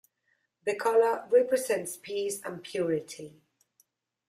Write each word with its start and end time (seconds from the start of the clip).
The 0.65 0.73
color 0.73 1.27
represents 1.29 1.95
peace 1.95 2.41
and 2.43 2.63
purity. 2.63 3.35